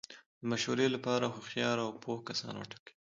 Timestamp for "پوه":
2.03-2.19